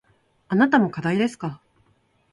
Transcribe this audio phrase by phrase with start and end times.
[0.47, 1.61] あなたも課題ですか。